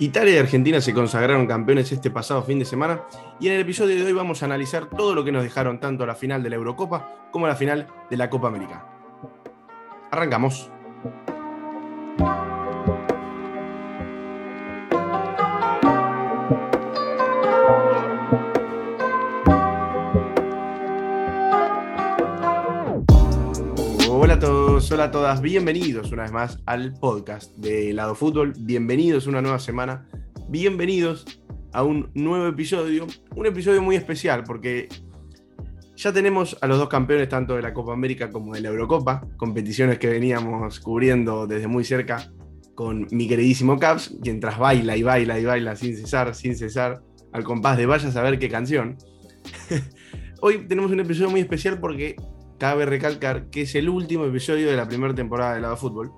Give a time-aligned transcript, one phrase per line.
[0.00, 3.02] Italia y Argentina se consagraron campeones este pasado fin de semana
[3.40, 6.06] y en el episodio de hoy vamos a analizar todo lo que nos dejaron tanto
[6.06, 8.86] la final de la Eurocopa como la final de la Copa América.
[10.12, 10.70] Arrancamos.
[24.78, 29.42] Todos, hola a todas, bienvenidos una vez más al podcast de Lado Fútbol, bienvenidos una
[29.42, 30.06] nueva semana,
[30.48, 31.24] bienvenidos
[31.72, 34.88] a un nuevo episodio, un episodio muy especial porque
[35.96, 39.26] ya tenemos a los dos campeones tanto de la Copa América como de la Eurocopa,
[39.36, 42.30] competiciones que veníamos cubriendo desde muy cerca
[42.76, 47.02] con mi queridísimo Caps, mientras baila y baila y baila sin cesar, sin cesar,
[47.32, 48.96] al compás de vaya a saber qué canción.
[50.40, 52.14] Hoy tenemos un episodio muy especial porque
[52.58, 56.12] cabe recalcar que es el último episodio de la primera temporada de Lado Fútbol.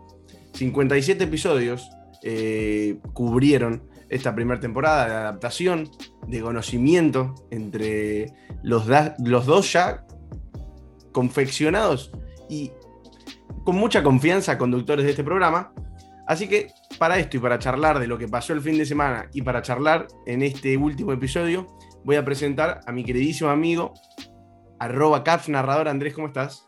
[0.54, 1.90] 57 episodios
[2.22, 5.88] eh, cubrieron esta primera temporada de adaptación,
[6.26, 8.84] de conocimiento entre los,
[9.18, 10.04] los dos ya
[11.12, 12.10] confeccionados
[12.48, 12.72] y
[13.64, 15.72] con mucha confianza conductores de este programa.
[16.26, 19.28] Así que para esto y para charlar de lo que pasó el fin de semana
[19.32, 21.66] y para charlar en este último episodio,
[22.04, 23.94] voy a presentar a mi queridísimo amigo
[24.80, 25.86] arroba Caps Narrador.
[25.86, 26.66] Andrés, ¿cómo estás?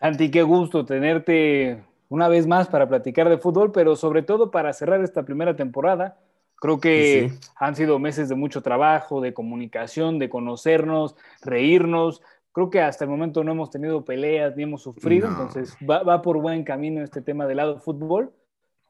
[0.00, 4.72] Santi, qué gusto tenerte una vez más para platicar de fútbol, pero sobre todo para
[4.72, 6.18] cerrar esta primera temporada.
[6.56, 12.22] Creo que han sido meses de mucho trabajo, de comunicación, de conocernos, reírnos.
[12.52, 16.40] Creo que hasta el momento no hemos tenido peleas ni hemos sufrido, entonces va, por
[16.40, 18.32] buen camino este tema del lado fútbol.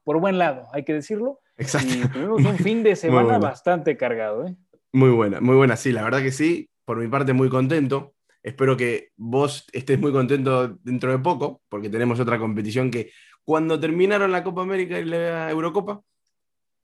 [0.05, 1.41] Por buen lado, hay que decirlo.
[1.57, 1.95] Exacto.
[1.95, 4.47] Y tuvimos un fin de semana bastante cargado.
[4.47, 4.55] ¿eh?
[4.93, 6.69] Muy buena, muy buena, sí, la verdad que sí.
[6.85, 8.14] Por mi parte, muy contento.
[8.45, 13.11] Espero que vos estés muy contento dentro de poco, porque tenemos otra competición que
[13.43, 16.03] cuando terminaron la Copa América y la Eurocopa,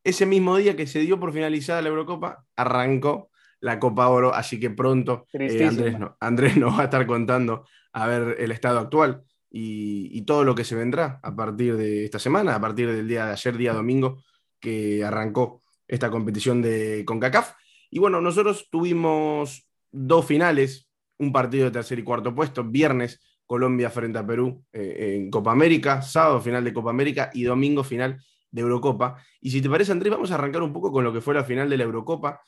[0.03, 4.59] ese mismo día que se dio por finalizada la Eurocopa, arrancó la Copa Oro, así
[4.59, 10.23] que pronto eh, Andrés, nos va a estar contando a ver el estado actual y,
[10.23, 13.33] todo lo que se vendrá a partir de esta semana, a partir del día de
[13.33, 14.23] ayer, día domingo,
[14.61, 17.53] que arrancó esta competición de CONCACAF.
[17.91, 20.90] Y bueno, nosotros tuvimos dos finales
[21.21, 25.53] un partido de tercer y cuarto puesto, viernes Colombia frente a Perú eh, en Copa
[25.53, 29.23] América, sábado final de Copa América y domingo final de Eurocopa.
[29.41, 31.45] Y si te parece, Andrés, vamos a arrancar un poco con lo que fue la
[31.45, 32.43] final de la Eurocopa.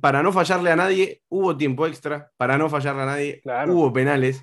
[0.00, 4.42] Para no fallarle a nadie, hubo tiempo extra, para no fallarle a nadie, hubo penales.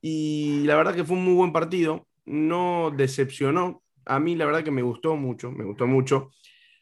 [0.00, 3.82] Y la verdad que fue un muy buen partido, no decepcionó.
[4.04, 6.30] A mí la verdad que me gustó mucho, me gustó mucho.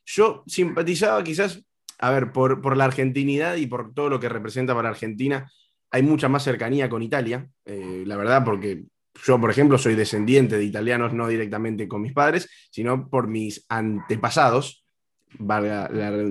[0.04, 1.64] Yo simpatizaba quizás
[1.98, 5.50] a ver, por, la argentinidad y por todo lo que representa para Argentina,
[5.90, 8.84] hay mucha más cercanía con Italia, eh, la verdad, porque
[9.24, 13.64] yo, por ejemplo, soy descendiente de italianos, no directamente con mis padres, sino por mis
[13.68, 14.84] antepasados,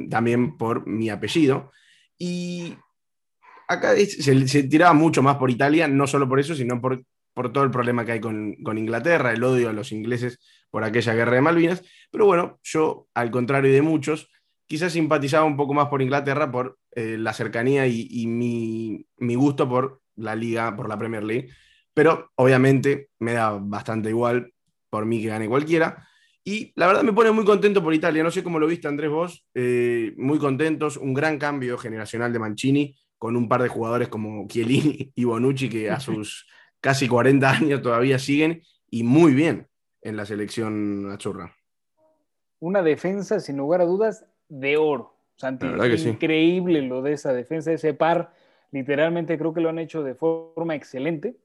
[0.10, 1.72] también por mi apellido.
[2.18, 2.76] Y
[3.68, 7.04] acá se, tiraba mucho más por Italia, no solo por eso, sino por,
[7.34, 10.40] por todo el problema que hay con, con, Inglaterra, el odio a los ingleses
[10.70, 11.84] por aquella guerra de Malvinas.
[12.12, 14.30] Pero bueno, yo, al contrario de muchos,
[14.68, 20.02] quizás simpatizaba un poco más por Inglaterra por eh, la cercanía y, mi, gusto por
[20.16, 21.50] la liga, por la Premier League.
[21.94, 24.54] Pero obviamente me da bastante igual
[24.90, 26.08] por mí que gane cualquiera.
[26.44, 28.24] Y la verdad me pone muy contento por Italia.
[28.24, 29.46] No sé cómo lo viste, Andrés, vos.
[29.54, 30.98] Eh, muy contentos.
[30.98, 35.70] Un gran cambio generacional de Mancini con un par de jugadores como Chiellini y Bonucci
[35.70, 36.46] que a sus
[36.80, 39.68] casi 40 años todavía siguen y muy bien
[40.02, 41.56] en la selección achurra.
[42.60, 45.16] Una defensa, sin lugar a dudas, de oro.
[45.36, 45.68] Santi,
[46.06, 48.32] increíble lo de esa defensa, ese par,
[48.72, 51.36] literalmente creo que lo han hecho de forma excelente.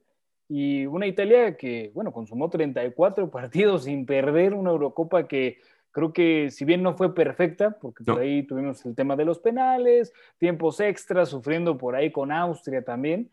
[0.47, 5.59] Y una Italia que, bueno, consumó 34 partidos sin perder, una Eurocopa que
[5.91, 9.39] creo que si bien no fue perfecta, porque por ahí tuvimos el tema de los
[9.39, 13.29] penales, tiempos extras, sufriendo por ahí con Austria también,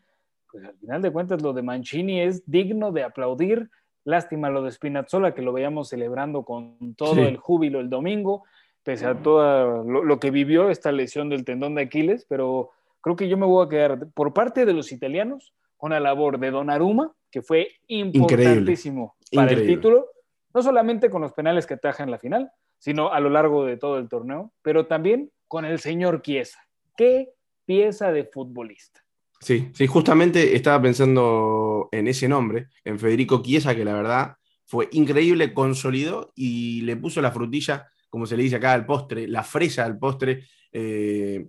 [0.51, 3.69] pues al final de cuentas lo de Mancini es digno de aplaudir.
[4.03, 8.43] Lástima lo de Spinazzola, que lo veíamos celebrando con todo el júbilo el domingo
[8.89, 12.71] pese a todo lo, que vivió esta lesión del tendón de Aquiles, pero
[13.01, 16.39] creo que yo me voy a quedar por parte de los italianos con la labor
[16.39, 20.07] de Donnarumma, que fue importantísimo para el título,
[20.55, 22.49] no solamente con los penales que ataja en la final,
[22.79, 26.57] sino a lo largo de todo el torneo, pero también con el señor Chiesa.
[26.97, 27.29] Qué
[27.65, 29.01] pieza de futbolista.
[29.39, 34.89] Sí, sí, justamente estaba pensando en ese nombre, en Federico Chiesa, que la verdad fue
[34.93, 39.43] increíble, consolidó y le puso la frutilla como se le dice acá al postre, la
[39.43, 41.47] fresa al postre, eh,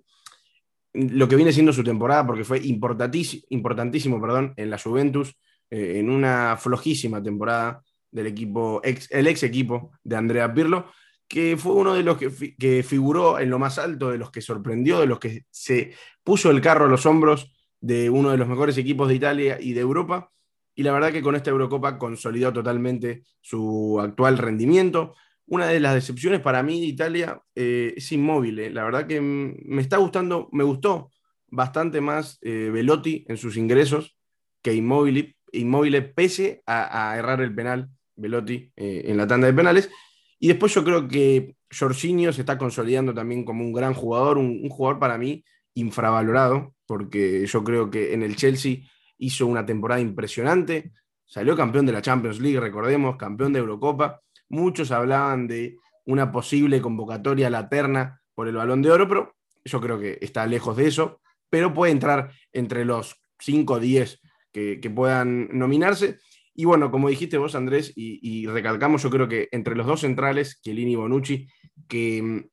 [0.93, 5.37] lo que viene siendo su temporada, porque fue importantísimo, perdón, en la Juventus,
[5.71, 10.91] eh, en una flojísima temporada del equipo, ex, el ex equipo de Andrea Pirlo,
[11.29, 14.41] que fue uno de los que, que, figuró en lo más alto, de los que
[14.41, 18.49] sorprendió, de los que se puso el carro a los hombros de uno de los
[18.49, 20.33] mejores equipos de Italia y de Europa.
[20.75, 25.15] Y la verdad que con esta Eurocopa consolidó totalmente su actual rendimiento.
[25.51, 28.61] Una de las decepciones para mí de Italia eh, es inmóvil.
[28.61, 28.71] Eh.
[28.71, 31.11] La verdad que me está gustando, me gustó
[31.49, 34.17] bastante más eh, Velotti en sus ingresos
[34.63, 39.91] que Inmóvil, Inmóvil pese a, errar el penal Velotti en la tanda de penales.
[40.39, 44.69] Y después yo creo que Jorginho se está consolidando también como un gran jugador, un,
[44.69, 45.43] jugador para mí
[45.75, 48.79] infravalorado, porque yo creo que en el Chelsea
[49.19, 50.93] hizo una temporada impresionante,
[51.27, 54.21] salió campeón de la Champions League, recordemos, campeón de Eurocopa.
[54.51, 59.35] Muchos hablaban de una posible convocatoria a la terna por el balón de oro, pero
[59.65, 64.21] yo creo que está lejos de eso, pero puede entrar entre los 5 o 10
[64.53, 66.19] que, puedan nominarse.
[66.55, 70.61] Y bueno, como dijiste vos, Andrés, y, recalcamos, yo creo que entre los dos centrales,
[70.63, 71.49] Chiellini y Bonucci,
[71.89, 72.45] que mm,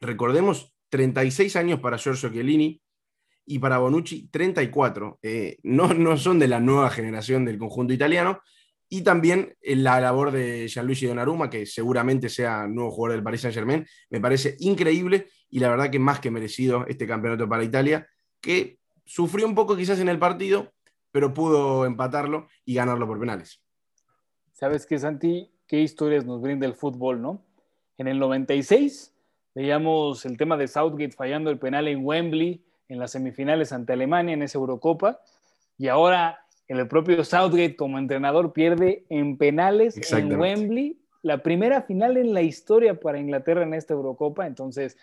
[0.00, 2.80] recordemos, 36 años para Giorgio Chiellini
[3.44, 5.18] y para Bonucci 34.
[5.22, 8.40] Eh, no, no son de la nueva generación del conjunto italiano.
[8.88, 13.86] Y también la labor de Gianluigi Donnarumma, que seguramente sea nuevo jugador del Paris Saint-Germain,
[14.08, 18.06] me parece increíble y la verdad que más que merecido este campeonato para Italia,
[18.40, 20.72] que sufrió un poco quizás en el partido,
[21.10, 23.60] pero pudo empatarlo y ganarlo por penales.
[24.52, 25.50] ¿Sabes qué, Santi?
[25.66, 27.44] ¿Qué historias nos brinda el fútbol, no?
[27.96, 29.14] En el 96
[29.54, 34.34] veíamos el tema de Southgate fallando el penal en Wembley en las semifinales ante Alemania
[34.34, 35.20] en esa Eurocopa
[35.76, 36.44] y ahora
[36.76, 42.42] el propio Southgate como entrenador pierde en penales en Wembley, la primera final en la
[42.42, 44.96] historia para Inglaterra en esta Eurocopa, entonces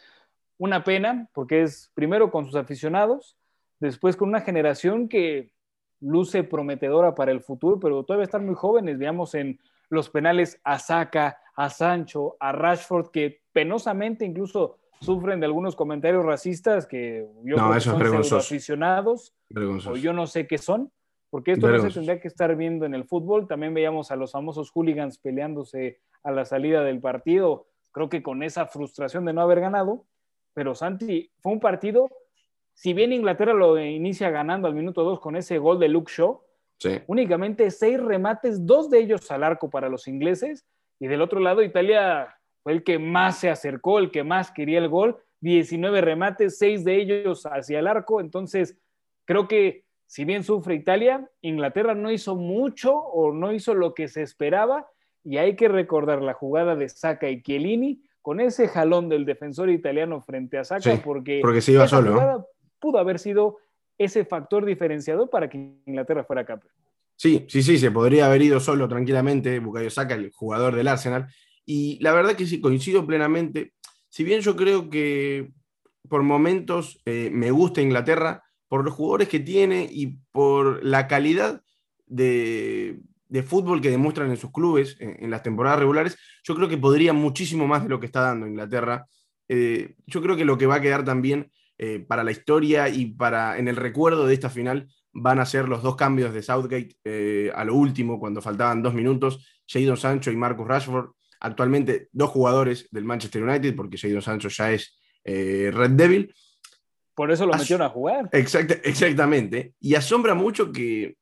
[0.57, 3.35] una pena porque es primero con sus aficionados,
[3.79, 5.51] después con una generación que
[5.99, 8.97] luce prometedora para el futuro, pero todavía están muy jóvenes.
[8.97, 9.59] Veamos en
[9.89, 16.25] los penales a Saka, a Sancho, a Rashford, que penosamente incluso sufren de algunos comentarios
[16.25, 19.33] racistas que yo no, creo que son aficionados
[19.87, 20.91] o yo no sé qué son,
[21.29, 23.47] porque esto no se tendría que estar viendo en el fútbol.
[23.47, 28.43] También veíamos a los famosos hooligans peleándose a la salida del partido, creo que con
[28.43, 30.05] esa frustración de no haber ganado,
[30.53, 32.09] pero Santi, fue un partido
[32.75, 36.41] si bien Inglaterra lo inicia ganando al minuto 2 con ese gol de Luke Shaw,
[37.07, 40.65] únicamente seis remates, dos de ellos al arco para los ingleses,
[40.99, 44.79] y del otro lado Italia fue el que más se acercó, el que más quería
[44.79, 48.77] el gol, 19 remates, seis de ellos hacia el arco, entonces
[49.23, 49.84] creo que
[50.15, 54.87] si bien sufre Italia, Inglaterra no hizo mucho o no hizo lo que se esperaba,
[55.25, 59.69] y hay que recordar la jugada de Saka y Chiellini con ese jalón del defensor
[59.69, 62.47] italiano frente a Saka, porque, porque se iba solo
[62.79, 63.57] pudo haber sido
[63.97, 66.73] ese factor diferenciador para que Inglaterra fuera campeón.
[67.17, 71.27] Sí, sí, sí, se podría haber ido solo tranquilamente, Bukayo Saka, el jugador del Arsenal.
[71.65, 73.73] Y la verdad que sí, coincido plenamente.
[74.07, 75.51] Si bien yo creo que
[76.07, 78.44] por momentos eh, me gusta Inglaterra,
[78.75, 81.61] por los jugadores que tiene y por la calidad
[82.07, 82.99] de,
[83.47, 87.67] fútbol que demuestran en sus clubes en, las temporadas regulares, yo creo que podría muchísimo
[87.67, 89.07] más de lo que está dando Inglaterra.
[89.47, 93.05] Eh, yo creo que lo que va a quedar también eh, para la historia y
[93.05, 96.97] para en el recuerdo de esta final van a ser los dos cambios de Southgate
[97.05, 102.29] eh, a lo último, cuando faltaban dos minutos, Jadon Sancho y Marcus Rashford, actualmente dos
[102.29, 106.35] jugadores del Manchester United, porque Jadon Sancho ya es Red Devil.
[107.15, 108.29] Por eso lo metieron a jugar.
[108.31, 109.73] exactamente.
[109.79, 111.15] Y asombra mucho que,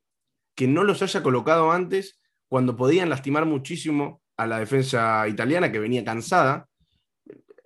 [0.55, 5.79] que no los haya colocado antes cuando podían lastimar muchísimo a la defensa italiana, que
[5.79, 6.67] venía cansada,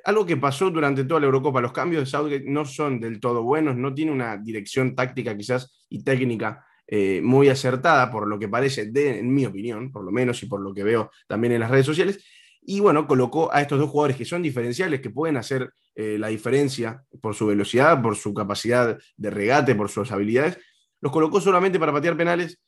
[0.07, 3.43] algo que pasó durante toda la Eurocopa, los cambios de Southgate no son del todo
[3.43, 8.47] buenos, no tiene una dirección táctica quizás y técnica eh, muy acertada, por lo que
[8.47, 11.59] parece, de, en mi opinión, por lo menos, y por lo que veo también en
[11.59, 12.23] las redes sociales.
[12.61, 16.27] Y bueno, colocó a estos dos jugadores que son diferenciales, que pueden hacer eh, la
[16.27, 20.59] diferencia por su velocidad, por su capacidad de regate, por sus habilidades.
[21.01, 22.59] Los colocó solamente para patear penales.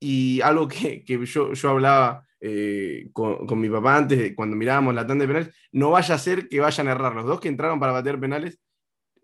[0.00, 5.06] Y algo que, que yo, yo hablaba eh, con, mi papá antes, cuando mirábamos la
[5.06, 7.78] tanda de penales, no vaya a ser que vayan a errar los dos que entraron
[7.78, 8.58] para bater penales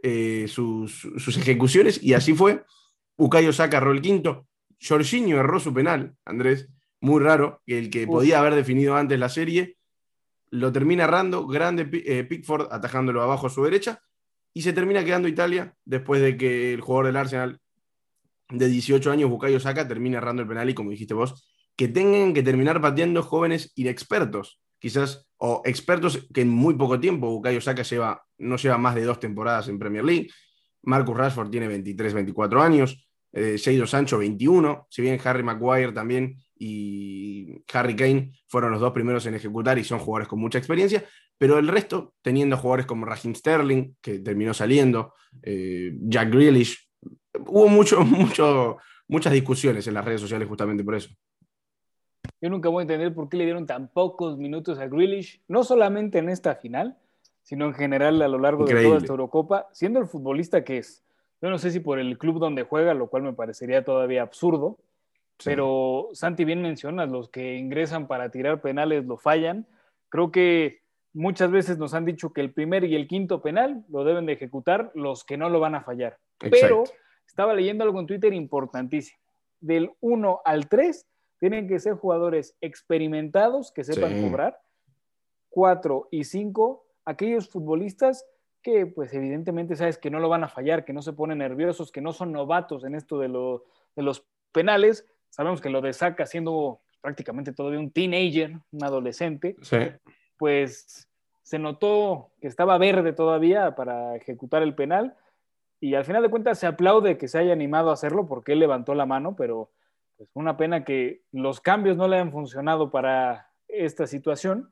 [0.05, 1.05] eh, sus,
[1.37, 2.63] ejecuciones, y así fue.
[3.17, 4.47] Ucayo saca erró el quinto,
[4.81, 6.69] Jorginho erró su penal, Andrés,
[7.01, 9.78] muy raro, el que podía haber definido antes la serie,
[10.51, 14.01] lo termina errando, grande eh, Pickford atajándolo abajo a su derecha,
[14.53, 17.61] y se termina quedando Italia después de que el jugador del Arsenal
[18.51, 22.35] de 18 años, Bukayo Saka, termina errando el penal y como dijiste vos, que tengan
[22.35, 27.83] que terminar pateando jóvenes inexpertos, quizás, o expertos que en muy poco tiempo, Bukayo Saka
[27.83, 30.29] lleva, no lleva más de dos temporadas en Premier League,
[30.83, 37.63] Marcus Rashford tiene 23, 24 años, eh, Sancho 21, si bien Harry Maguire también y
[37.73, 41.05] Harry Kane fueron los dos primeros en ejecutar y son jugadores con mucha experiencia,
[41.37, 46.89] pero el resto, teniendo jugadores como Raheem Sterling, que terminó saliendo, eh, Jack Grealish,
[47.47, 51.11] hubo mucho, mucho, muchas discusiones en las redes sociales justamente por eso.
[52.41, 55.65] Yo nunca voy a entender por qué le dieron tan pocos minutos a Grealish, no
[55.65, 56.97] solamente en esta final,
[57.43, 61.05] sino en general a lo largo de toda esta Eurocopa, siendo el futbolista que es.
[61.41, 64.77] Yo no sé si por el club donde juega, lo cual me parecería todavía absurdo,
[65.45, 69.67] pero Santi bien mencionas, los que ingresan para tirar penales lo fallan.
[70.09, 74.05] Creo que muchas veces nos han dicho que el primer y el quinto penal lo
[74.05, 76.19] deben de ejecutar los que no lo van a fallar.
[76.39, 76.85] Pero
[77.27, 79.19] estaba leyendo algo en Twitter importantísimo.
[79.61, 81.07] Del 1 al 3
[81.39, 84.61] tienen que ser jugadores experimentados que sepan cobrar.
[85.51, 88.27] 4 y 5, aquellos futbolistas
[88.63, 91.93] que pues evidentemente sabes que no lo van a fallar, que no se ponen nerviosos,
[91.93, 96.27] que no son novatos en esto de, de los penales, sabemos que lo de Saca
[96.27, 99.57] siendo prácticamente todavía un teenager, un adolescente,
[100.37, 101.09] pues
[101.43, 105.17] se notó que estaba verde todavía para ejecutar el penal
[105.81, 108.59] y al final de cuentas se aplaude que se haya animado a hacerlo porque él
[108.59, 109.71] levantó la mano, pero
[110.17, 114.71] pues una pena que los cambios no le hayan funcionado para esta situación.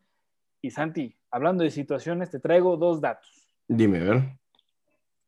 [0.60, 3.48] Y Santi, hablando de situaciones, te traigo dos datos.
[3.68, 4.22] Dime, a ver.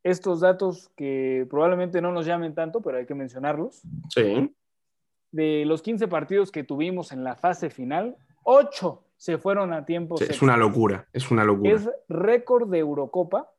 [0.03, 3.81] Estos datos que probablemente no nos llamen tanto, pero hay que mencionarlos.
[4.09, 4.53] Sí
[5.31, 10.15] de los 15 partidos que tuvimos en la fase final, 8 se fueron a tiempo.
[10.19, 11.71] es una locura, es una locura.
[11.71, 13.51] Es récord de Eurocopa.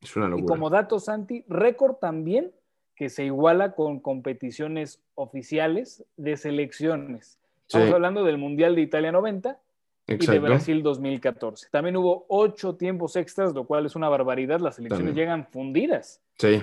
[0.00, 0.44] Es una locura.
[0.44, 2.52] Y como dato, Santi, récord también
[2.94, 7.38] que se iguala con competiciones oficiales de selecciones.
[7.66, 9.58] Estamos hablando del Mundial de Italia 90
[10.06, 11.68] y de Brasil 2014.
[11.70, 14.60] También hubo ocho tiempos extras, lo cual es una barbaridad.
[14.60, 16.22] Las selecciones llegan fundidas.
[16.38, 16.62] Sí,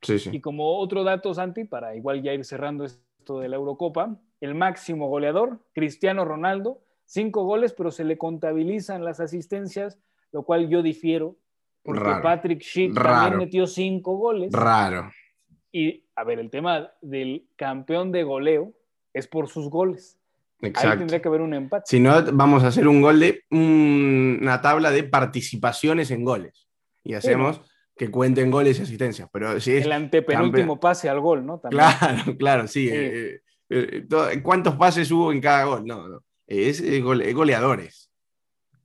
[0.00, 0.30] sí, sí.
[0.32, 4.54] Y como otro dato, Santi, para igual ya ir cerrando este de la Eurocopa, el
[4.54, 9.98] máximo goleador, Cristiano Ronaldo, cinco goles, pero se le contabilizan las asistencias,
[10.32, 11.36] lo cual yo difiero,
[11.82, 14.52] porque Patrick Schick también metió cinco goles.
[14.52, 15.10] Raro.
[15.72, 18.72] Y, a ver, el tema del campeón de goleo
[19.12, 20.18] es por sus goles.
[20.62, 20.90] Exacto.
[20.90, 21.84] Ahí tendría que haber un empate.
[21.86, 26.68] Si no, vamos a hacer un gol de una tabla de participaciones en goles.
[27.02, 27.62] Y hacemos
[28.00, 29.28] que cuenten goles y asistencias.
[29.30, 31.60] Pero si es el antepenúltimo pase al gol, ¿no?
[31.60, 32.88] Claro, claro, sí.
[32.88, 35.84] Eh, eh, eh, ¿Cuántos pases hubo en cada gol?
[35.84, 36.24] No, no.
[36.46, 38.10] Es, goleadores.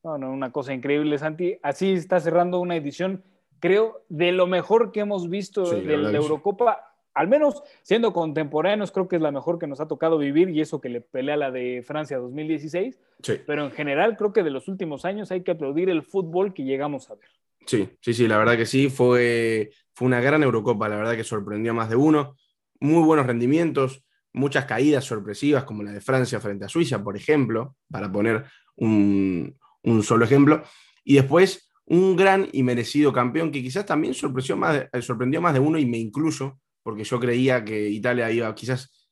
[0.04, 1.58] No, no, una cosa increíble, Santi.
[1.64, 3.24] Así está cerrando una edición,
[3.62, 6.98] creo, de lo mejor que hemos visto de, la Eurocopa.
[7.14, 10.60] Al menos siendo contemporáneos, creo que es la mejor que nos ha tocado vivir y
[10.60, 13.00] eso que le pelea la de Francia 2016.
[13.22, 13.34] Sí.
[13.48, 16.66] Pero en general, creo que de los últimos años hay que aplaudir el fútbol que
[16.66, 17.30] llegamos a ver.
[17.66, 21.24] Sí, sí, sí, la verdad que sí, fue, fue una gran Eurocopa, la verdad que
[21.24, 22.36] sorprendió a más de uno,
[22.80, 27.76] muy buenos rendimientos, muchas caídas sorpresivas como la de Francia frente a Suiza, por ejemplo,
[27.90, 28.46] para poner
[28.76, 29.58] un,
[30.04, 30.64] solo ejemplo,
[31.04, 35.54] y después un gran y merecido campeón que quizás también sorprendió más, de, sorprendió más
[35.54, 39.08] de uno y me incluyo, porque yo creía que Italia iba quizás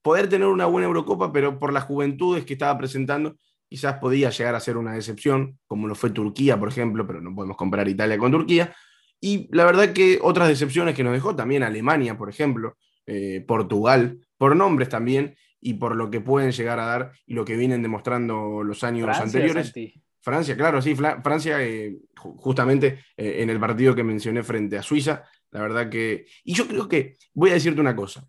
[0.00, 3.36] poder tener una buena Eurocopa, pero por las juventudes que estaba presentando,
[3.72, 7.34] quizás podía llegar a ser una decepción, como lo fue Turquía, por ejemplo, pero no
[7.34, 8.76] podemos comparar Italia con Turquía.
[9.18, 12.76] Y la verdad que otras decepciones que nos dejó también Alemania, por ejemplo,
[13.06, 17.46] eh, Portugal, por nombres también y por lo que pueden llegar a dar y lo
[17.46, 19.72] que vienen demostrando los años anteriores.
[20.20, 25.24] Francia, claro, sí, Francia, eh, justamente eh, en el partido que mencioné frente a Suiza,
[25.50, 26.26] la verdad que...
[26.44, 28.28] Y yo creo que, voy a decirte una cosa,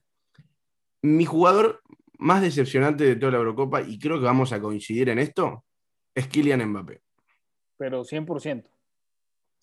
[1.01, 1.83] mi jugador
[2.24, 5.65] más decepcionante de toda la Eurocopa, y creo que vamos a coincidir en esto,
[6.15, 7.01] es Kylian Mbappé.
[7.77, 8.63] Pero 100%.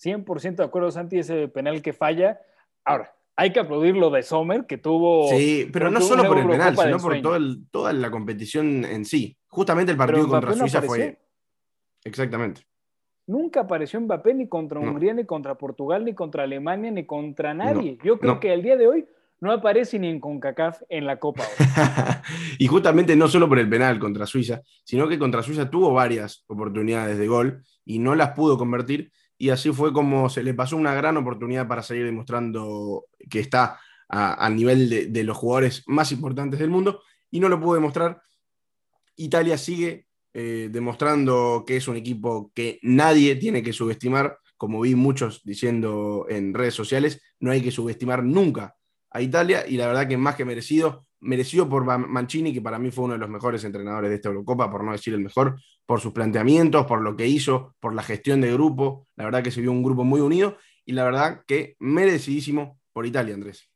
[0.02, 2.40] 100% de acuerdo, Santi, ese penal que falla.
[2.84, 5.28] Ahora, hay que aplaudir lo de Sommer, que tuvo.
[5.28, 7.16] Sí, pero no solo por el penal, sino por
[7.70, 9.36] toda la competición en sí.
[9.48, 11.18] Justamente el partido contra Suiza fue.
[12.04, 12.62] Exactamente.
[13.26, 17.96] Nunca apareció Mbappé ni contra Hungría, ni contra Portugal, ni contra Alemania, ni contra nadie.
[18.02, 19.06] Yo creo que el día de hoy
[19.40, 21.44] no aparece ni en CONCACAF en la Copa.
[22.58, 26.44] y justamente no solo por el penal contra Suiza, sino que contra Suiza tuvo varias
[26.46, 29.10] oportunidades de gol y no las pudo convertir.
[29.38, 33.80] Y así fue como se le pasó una gran oportunidad para seguir demostrando que está
[34.10, 38.20] a, nivel de, los jugadores más importantes del mundo y no lo pudo demostrar.
[39.16, 44.94] Italia sigue eh, demostrando que es un equipo que nadie tiene que subestimar, como vi
[44.94, 48.74] muchos diciendo en redes sociales, no hay que subestimar nunca
[49.10, 52.90] a Italia y la verdad que más que merecido, merecido por Mancini, que para mí
[52.90, 56.00] fue uno de los mejores entrenadores de esta Eurocopa, por no decir el mejor, por
[56.00, 59.06] sus planteamientos, por lo que hizo, por la gestión de grupo.
[59.16, 63.06] La verdad que se vio un grupo muy unido y la verdad que merecidísimo por
[63.06, 63.68] Italia, Andrés.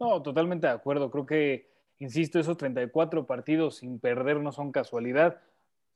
[0.00, 1.10] No, totalmente de acuerdo.
[1.10, 1.68] Creo que
[2.00, 5.40] Insisto, esos 34 partidos sin perder no son casualidad.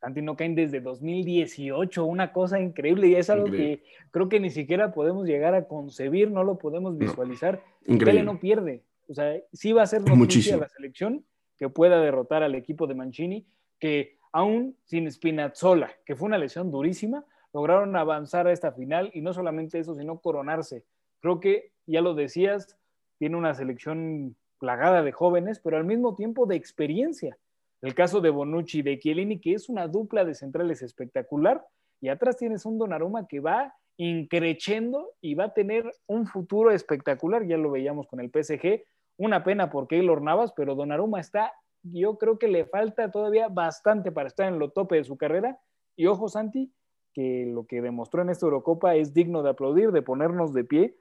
[0.02, 4.50] Santi no caen desde 2018, una cosa increíble y es algo que creo que ni
[4.50, 7.62] siquiera podemos llegar a concebir, no lo podemos visualizar.
[7.86, 8.82] No, no pierde.
[9.06, 11.24] O sea, sí va a ser noticia la selección
[11.56, 13.46] que pueda derrotar al equipo de Mancini,
[13.78, 19.20] que aún sin Spinazzola, que fue una lesión durísima, lograron avanzar a esta final y
[19.20, 20.84] no solamente eso, sino coronarse.
[21.20, 22.76] Creo que, ya lo decías,
[23.18, 27.38] tiene una selección plagada de jóvenes, pero al mismo tiempo de experiencia.
[27.82, 31.66] El caso de Bonucci y de Chiellini, que es una dupla de centrales espectacular,
[32.00, 37.46] y atrás tienes un Donnarumma que va increchendo y va a tener un futuro espectacular,
[37.46, 38.84] ya lo veíamos con el PSG,
[39.18, 44.12] una pena por Keylor Navas, pero Donnarumma está, yo creo que le falta todavía bastante
[44.12, 45.58] para estar en lo tope de su carrera,
[45.96, 46.72] y ojo Santi,
[47.12, 50.96] que lo que demostró en esta Eurocopa es digno de aplaudir, de ponernos de pie,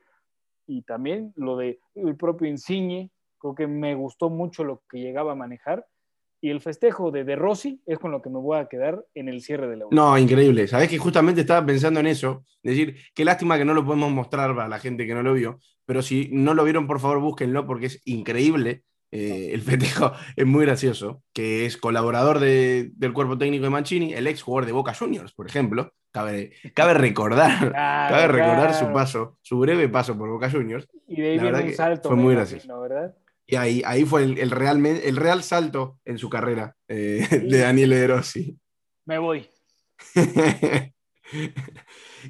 [0.66, 5.34] y también lo de el propio Insigne, creo que me gustó mucho lo que llegaba
[5.34, 5.86] a manejar,
[6.42, 9.30] y el festejo de De Rossi es con lo que me voy a quedar en
[9.30, 9.96] el cierre de la Euro.
[9.96, 10.68] No, increíble.
[10.68, 12.44] Sabes que justamente estaba pensando en eso.
[12.64, 15.34] Es decir, qué lástima que no lo podemos mostrar para la gente que no lo
[15.34, 15.60] vio.
[15.86, 18.84] Pero si no lo vieron, por favor, búsquenlo porque es increíble.
[19.12, 21.22] Eh, el festejo es muy gracioso.
[21.32, 25.46] Que es colaborador del cuerpo técnico de Mancini, el ex jugador de Boca Juniors, por
[25.46, 25.94] ejemplo.
[26.12, 30.88] Cabe, cabe recordar, cabe recordar su paso, su breve paso por Boca Juniors.
[31.08, 32.10] Y de ahí viene un salto.
[32.10, 32.82] Fue muy gracioso.
[32.82, 33.16] ¿verdad?
[33.52, 37.58] Y ahí, ahí fue el, el, real, el real salto en su carrera eh, de
[37.58, 38.58] Daniel De Rossi.
[39.06, 39.46] Me voy.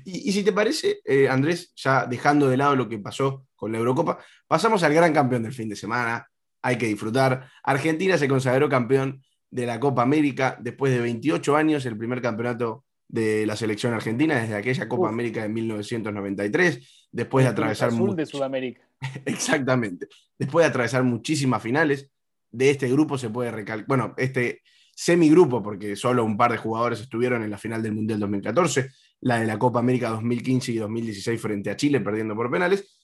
[0.03, 3.77] y, si te parece, eh, Andrés, ya dejando de lado lo que pasó con la
[3.77, 6.27] Eurocopa, pasamos al gran campeón del fin de semana.
[6.63, 7.47] Hay que disfrutar.
[7.61, 12.85] Argentina se consagró campeón de la Copa América después de 28 años, el primer campeonato
[13.11, 17.89] de la selección argentina desde aquella Copa América de 1993, después de atravesar...
[17.89, 18.87] Azul de Sudamérica.
[19.25, 20.07] Exactamente.
[20.39, 22.09] Después de atravesar muchísimas finales,
[22.51, 24.61] de este grupo se puede recalcar, bueno, este
[24.95, 28.89] semigrupo, porque solo un par de jugadores estuvieron en la final del Mundial 2014,
[29.19, 32.97] la de la Copa América 2015 y 2016 frente a Chile, perdiendo por penales,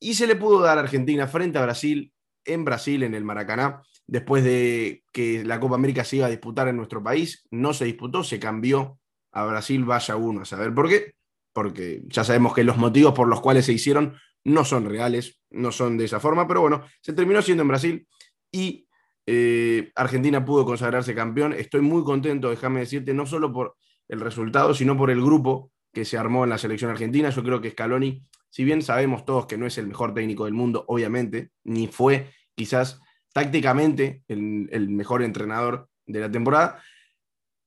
[0.00, 2.12] y se le pudo dar a Argentina frente a Brasil,
[2.44, 6.66] en Brasil, en el Maracaná, después de que la Copa América se iba a disputar
[6.66, 8.98] en nuestro país, no se disputó, se cambió
[9.36, 11.12] a Brasil vaya uno a saber por qué,
[11.52, 15.72] porque ya sabemos que los motivos por los cuales se hicieron no son reales, no
[15.72, 18.08] son de esa forma, pero bueno, se terminó siendo en Brasil
[18.50, 18.88] y
[19.26, 21.52] eh, Argentina pudo consagrarse campeón.
[21.52, 23.76] Estoy muy contento, déjame decirte, no solo por
[24.08, 27.28] el resultado, sino por el grupo que se armó en la selección argentina.
[27.28, 30.54] Yo creo que Scaloni, si bien sabemos todos que no es el mejor técnico del
[30.54, 33.02] mundo, obviamente, ni fue quizás
[33.34, 36.80] tácticamente el, el mejor entrenador de la temporada,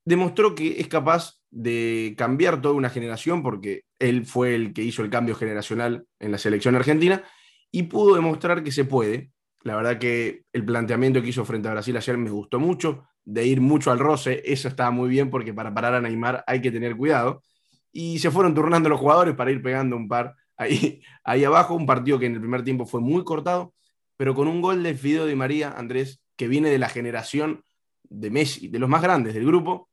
[0.04, 5.02] demostró que es capaz de cambiar toda una generación, porque él fue el que hizo
[5.02, 7.24] el cambio generacional en la selección argentina,
[7.70, 9.30] y pudo demostrar que se puede.
[9.62, 13.46] La verdad que el planteamiento que hizo frente a Brasil ayer me gustó mucho, de
[13.46, 16.70] ir mucho al roce, eso estaba muy bien porque para parar a Neymar hay que
[16.70, 17.42] tener cuidado.
[17.92, 21.86] Y se fueron turnando los jugadores para ir pegando un par ahí, ahí abajo, un
[21.86, 23.74] partido que en el primer tiempo fue muy cortado,
[24.16, 27.62] pero con un gol de Fideo de María, Andrés, que viene de la generación
[28.04, 29.89] de Messi, de los más grandes del grupo,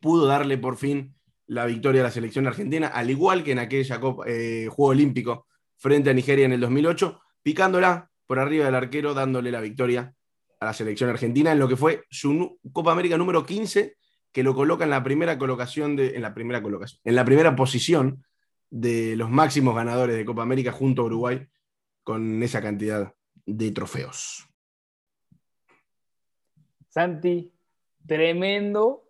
[0.00, 1.14] pudo darle por fin
[1.46, 5.46] la victoria a la selección argentina, al igual que en aquella Copa, eh, Juego Olímpico
[5.76, 10.14] frente a Nigeria en el 2008, picándola por arriba del arquero, dándole la victoria
[10.60, 13.96] a la selección argentina en lo que fue su Copa América número 15,
[14.30, 18.24] que lo coloca en la primera colocación en la primera colocación, en la primera posición
[18.70, 21.46] de los máximos ganadores de Copa América junto a Uruguay
[22.02, 23.14] con esa cantidad
[23.46, 24.46] de trofeos.
[26.88, 27.52] Santi,
[28.06, 29.07] tremendo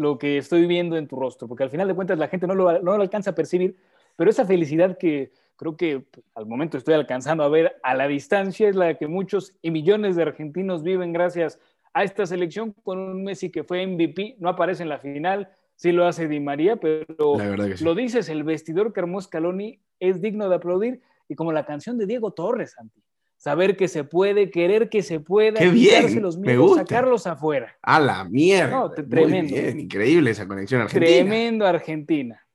[0.00, 2.54] lo que estoy viendo en tu rostro, porque al final de cuentas la gente no
[2.54, 3.76] lo, no lo alcanza a percibir,
[4.16, 8.68] pero esa felicidad que creo que al momento estoy alcanzando a ver a la distancia
[8.68, 11.60] es la que muchos y millones de argentinos viven gracias
[11.92, 15.92] a esta selección con un Messi que fue MVP, no aparece en la final, sí
[15.92, 17.36] lo hace Di María, pero
[17.80, 21.98] lo dices, el vestidor que armó Scaloni es digno de aplaudir y como la canción
[21.98, 23.02] de Diego Torres, Santi
[23.40, 27.74] saber que se puede, querer que se pueda, Qué bien, los miedos, sacarlos afuera.
[27.80, 28.92] A la mierda.
[28.94, 29.56] tremendo.
[29.56, 31.16] increíble esa conexión argentina.
[31.16, 32.46] Tremendo Argentina.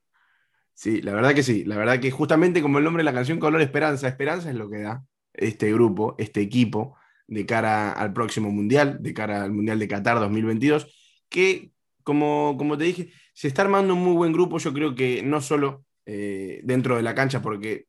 [0.76, 1.64] Sí, la verdad que sí.
[1.66, 4.70] La verdad que justamente como el nombre de la canción Color Esperanza, Esperanza es lo
[4.70, 6.96] que da este grupo, este equipo,
[7.26, 11.72] de cara al próximo Mundial, de cara al Mundial de Qatar 2022, que
[12.04, 15.42] como, como te dije, se está armando un muy buen grupo, yo creo que no
[15.42, 17.88] solo eh, dentro de la cancha, porque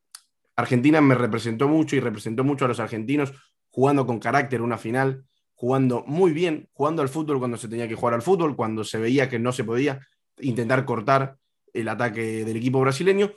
[0.57, 3.33] Argentina me representó mucho y representó mucho a los argentinos
[3.71, 7.95] jugando con carácter una final, jugando muy bien, jugando al fútbol cuando se tenía que
[7.95, 10.01] jugar al fútbol, cuando se veía que no se podía
[10.39, 11.37] intentar cortar
[11.75, 13.33] el ataque del equipo brasileño.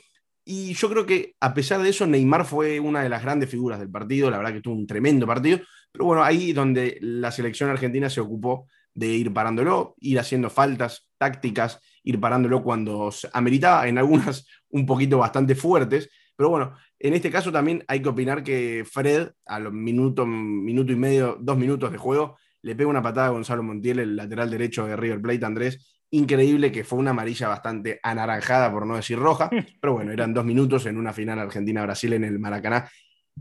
[0.45, 3.79] Y yo creo que a pesar de eso, Neymar fue una de las grandes figuras
[3.79, 5.59] del partido, la verdad que tuvo un tremendo partido,
[5.91, 11.07] Pero bueno, ahí donde la selección argentina se ocupó de ir parándolo, ir haciendo faltas
[11.17, 17.31] tácticas, ir parándolo cuando ameritaba, en algunas un poquito bastante fuertes, pero bueno, en este
[17.31, 21.91] caso también hay que opinar que Fred, a los minuto, minuto y medio, dos minutos
[21.91, 25.45] de juego, le pega una patada a Gonzalo Montiel, el lateral derecho de River Plate,
[25.45, 25.95] Andrés.
[26.11, 29.49] Increíble que fue una amarilla bastante anaranjada, por no decir roja,
[29.81, 32.89] pero bueno, eran dos minutos en una final Argentina-Brasil en el Maracaná.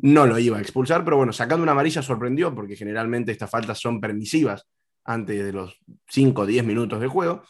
[0.01, 3.81] No lo iba a expulsar, pero bueno, sacando una amarilla sorprendió, porque generalmente estas faltas
[3.81, 4.68] son permisivas
[5.05, 7.42] antes de los 5 o 10 minutos de juego.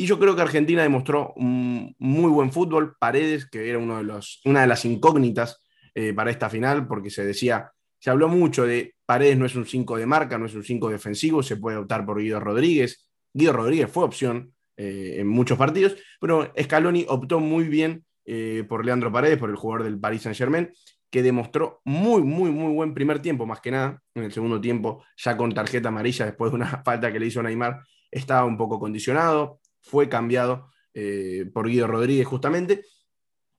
[0.00, 2.96] Y yo creo que Argentina demostró un muy buen fútbol.
[2.98, 5.62] Paredes, que era uno de los, una de las incógnitas
[5.94, 9.66] eh, para esta final, porque se decía, se habló mucho de Paredes no es un
[9.66, 13.10] 5 de marca, no es un 5 defensivo, se puede optar por Guido Rodríguez.
[13.34, 18.86] Guido Rodríguez fue opción eh, en muchos partidos, pero Scaloni optó muy bien eh, por
[18.86, 20.70] Leandro Paredes, por el jugador del Paris Saint Germain,
[21.10, 24.00] que demostró muy, muy, muy buen primer tiempo, más que nada.
[24.14, 27.42] En el segundo tiempo, ya con tarjeta amarilla, después de una falta que le hizo
[27.42, 32.84] Neymar, estaba un poco condicionado, fue cambiado eh, por Guido Rodríguez justamente.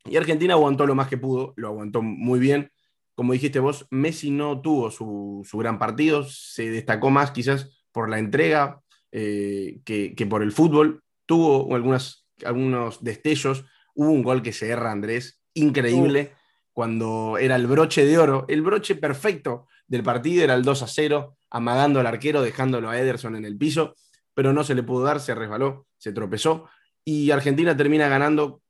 [0.05, 2.71] Y Argentina aguantó lo más que pudo, lo aguantó muy bien.
[3.13, 8.17] Como dijiste vos, Messi no tuvo su, gran partido, se destacó más quizás por la
[8.19, 8.81] entrega
[9.11, 11.03] eh, que, por el fútbol.
[11.25, 16.33] Tuvo algunas, algunos destellos, hubo un gol que se erra Andrés, increíble,
[16.73, 20.87] cuando era el broche de oro, el broche perfecto del partido, era el 2 a
[20.87, 23.93] 0, amagando al arquero, dejándolo a Ederson en el piso
[24.33, 26.67] pero no se le pudo dar, se resbaló, se tropezó.
[27.05, 28.63] Y Argentina termina ganando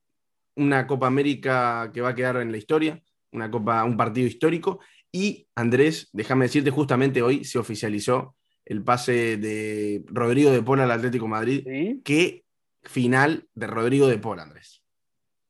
[0.57, 4.81] una Copa América que va a quedar en la historia, una Copa, un partido histórico.
[5.13, 10.91] Y Andrés, déjame decirte, justamente hoy se oficializó el pase de Rodrigo de Pola al
[10.91, 11.65] Atlético Madrid.
[12.03, 12.43] Qué
[12.83, 14.83] final de Rodrigo de Pola, Andrés.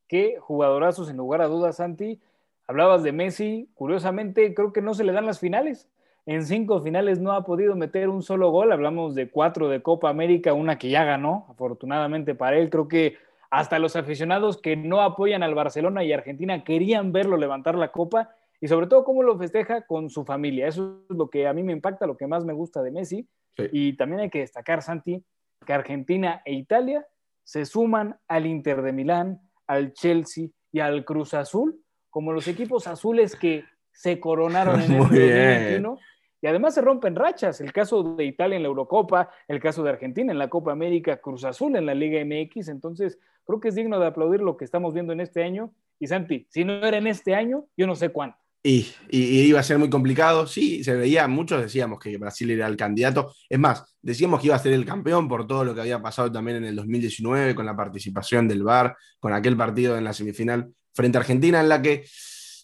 [0.07, 2.21] Qué jugadorazos, sin lugar a dudas, Santi.
[2.67, 5.89] Hablabas de Messi, curiosamente creo que no se le dan las finales.
[6.25, 8.71] En cinco finales no ha podido meter un solo gol.
[8.71, 12.69] Hablamos de cuatro de Copa América, una que ya ganó, afortunadamente para él.
[12.69, 13.17] Creo que
[13.49, 18.29] hasta los aficionados que no apoyan al Barcelona y Argentina querían verlo levantar la copa
[18.61, 20.67] y sobre todo cómo lo festeja con su familia.
[20.67, 23.27] Eso es lo que a mí me impacta, lo que más me gusta de Messi.
[23.71, 25.23] Y también hay que destacar, Santi,
[25.65, 27.05] que Argentina e Italia
[27.43, 31.81] se suman al Inter de Milán, al Chelsea y al Cruz Azul
[32.11, 35.99] como los equipos azules que se coronaron en el 2021
[36.41, 37.61] y además se rompen rachas.
[37.61, 41.17] El caso de Italia en la Eurocopa, el caso de Argentina en la Copa América,
[41.17, 42.69] Cruz Azul en la Liga MX.
[42.69, 45.71] Entonces, creo que es digno de aplaudir lo que estamos viendo en este año.
[45.99, 48.35] Y Santi, si no era en este año, yo no sé cuándo.
[48.63, 50.47] Y, iba a ser muy complicado.
[50.47, 53.33] Sí, se veía, muchos decíamos que Brasil era el candidato.
[53.49, 56.31] Es más, decíamos que iba a ser el campeón por todo lo que había pasado
[56.31, 60.73] también en el 2019 con la participación del VAR, con aquel partido en la semifinal
[60.93, 62.05] frente a Argentina en la que,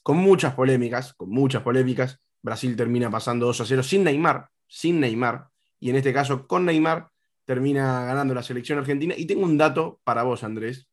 [0.07, 5.01] con muchas polémicas, con muchas polémicas, Brasil termina pasando 2 a 0 sin Neymar, sin
[5.01, 5.49] Neymar,
[5.81, 7.09] y en este caso con Neymar
[7.43, 9.15] termina ganando la selección argentina.
[9.17, 10.87] Y tengo un dato para vos, Andrés.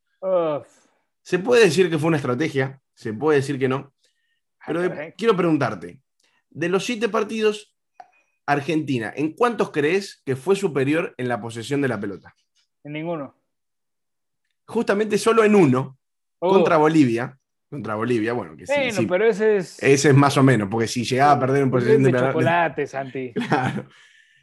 [1.22, 3.94] Se puede decir que fue una estrategia, se puede decir que no,
[4.66, 6.00] pero quiero preguntarte,
[6.50, 7.72] de los siete partidos,
[8.46, 12.35] Argentina, ¿en cuántos crees que fue superior en la posesión de la pelota?
[12.83, 13.37] En ninguno.
[14.66, 16.00] Justamente solo en uno,
[16.40, 16.48] oh.
[16.48, 17.38] contra Bolivia,
[17.74, 19.06] contra Bolivia, bueno, que sí.
[19.06, 19.82] pero ese es.
[19.82, 23.32] Ese es más o menos, porque si llegaba a perder un de, de chocolate, Santi.
[23.32, 23.87] Claro.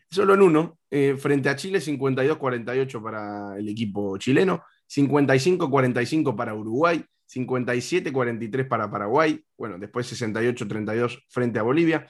[0.10, 7.02] Solo en uno, eh, frente a Chile, 52-48 para el equipo chileno, 55-45 para Uruguay,
[7.34, 12.06] 57-43 para Paraguay, bueno, después 68-32 frente a Bolivia,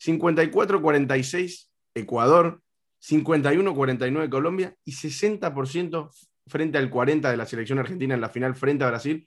[0.00, 2.60] 54-46 Ecuador,
[3.02, 6.10] 51-49 Colombia y 60%
[6.46, 9.26] frente al 40 de la selección argentina en la final frente a Brasil,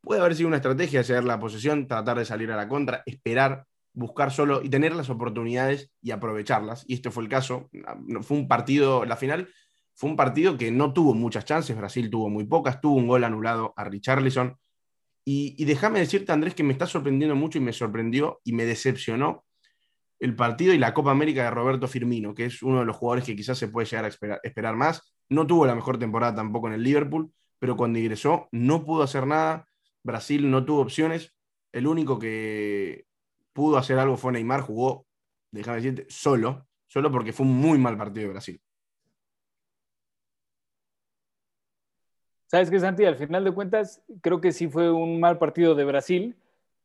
[0.00, 3.66] Puede haber sido una estrategia hacer la posesión, tratar de salir a la contra, esperar,
[3.92, 6.84] buscar solo y tener las oportunidades y aprovecharlas.
[6.86, 7.68] Y este fue el caso.
[8.22, 9.48] Fue un partido, la final
[9.94, 11.76] fue un partido que no tuvo muchas chances.
[11.76, 14.56] Brasil tuvo muy pocas, tuvo un gol anulado a Richarlison.
[15.24, 18.64] Y, y déjame decirte, Andrés, que me está sorprendiendo mucho y me sorprendió y me
[18.64, 19.44] decepcionó
[20.20, 23.24] el partido y la Copa América de Roberto Firmino, que es uno de los jugadores
[23.24, 25.14] que quizás se puede llegar a esperar, esperar más.
[25.28, 29.26] No tuvo la mejor temporada tampoco en el Liverpool, pero cuando ingresó no pudo hacer
[29.26, 29.67] nada
[30.08, 31.32] Brasil no tuvo opciones.
[31.70, 33.06] El único que
[33.52, 35.06] pudo hacer algo fue Neymar, jugó,
[35.52, 38.60] déjame decirte, solo, solo porque fue un muy mal partido de Brasil.
[42.46, 43.04] ¿Sabes qué, Santi?
[43.04, 46.34] Al final de cuentas, creo que sí fue un mal partido de Brasil,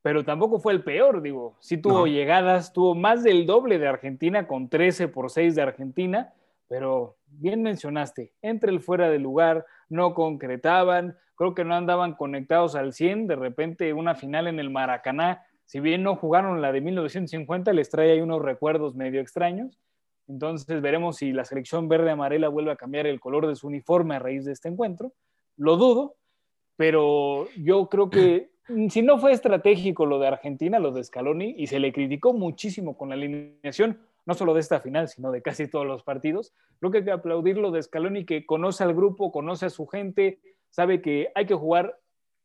[0.02, 1.56] pero tampoco fue el peor, digo.
[1.62, 6.34] Sí tuvo llegadas, tuvo más del doble de Argentina, con 13 por 6 de Argentina,
[6.68, 12.76] pero bien mencionaste, entre el fuera de lugar, no concretaban, creo que no andaban conectados
[12.76, 16.82] al 100, de repente una final en el Maracaná si bien no jugaron la de
[16.82, 19.80] 1950, les trae ahí unos recuerdos medio extraños.
[20.28, 24.20] Entonces veremos si la selección verde-amarela vuelve a cambiar el color de su uniforme a
[24.20, 25.14] raíz de este encuentro.
[25.58, 26.16] Lo dudo,
[26.76, 28.52] pero yo creo que
[28.90, 32.98] si no fue estratégico lo de Argentina, lo de Scaloni, y se le criticó muchísimo
[32.98, 36.92] con la alineación, no solo de esta final, sino de casi todos los partidos, creo
[36.92, 40.40] que hay que aplaudir lo de Scaloni, que conoce al grupo, conoce a su gente,
[40.70, 42.00] sabe que hay que jugar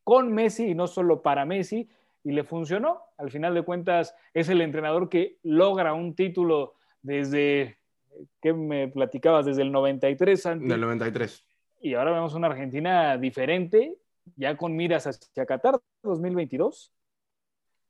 [0.05, 1.89] con Messi y no solo para Messi,
[2.25, 3.03] y le funcionó.
[3.17, 7.79] Al final de cuentas, es el entrenador que logra un título desde,
[8.43, 9.47] ¿qué me platicabas?
[9.47, 10.43] Desde el 93.
[10.61, 11.45] Del 93.
[11.81, 13.97] Y ahora vemos una Argentina diferente,
[14.37, 16.93] ya con miras hacia Qatar 2022.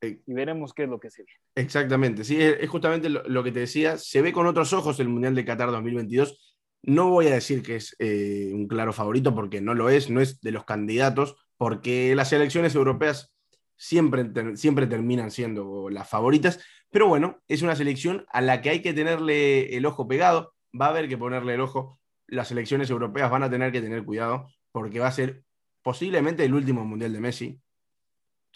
[0.01, 1.25] Eh, y veremos qué es lo que se.
[1.55, 5.35] Exactamente, sí, es justamente lo, que te decía, se ve con otros ojos el Mundial
[5.35, 6.57] de Qatar 2022.
[6.83, 10.21] No voy a decir que es eh, un claro favorito porque no lo es, no
[10.21, 13.35] es de los candidatos, porque las elecciones europeas
[13.77, 18.83] siempre, siempre terminan siendo las favoritas, pero bueno, es una selección a la que hay
[18.83, 23.31] que tenerle el ojo pegado, va a haber que ponerle el ojo, las elecciones europeas
[23.31, 25.43] van a tener que tener cuidado porque va a ser
[25.83, 27.61] posiblemente el último mundial de Messi,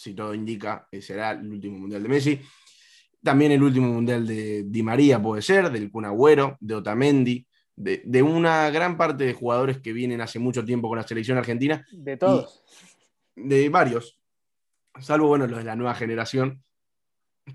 [0.03, 2.41] si todo indica, será el último mundial de Messi.
[3.23, 8.03] También el último mundial de Di María puede ser, del Kun Agüero, de Otamendi, de,
[8.05, 11.87] de, una gran parte de jugadores que vienen hace mucho tiempo con la selección argentina.
[11.93, 12.65] De todos.
[13.37, 14.19] De varios,
[15.01, 16.63] salvo, bueno, los de la nueva generación,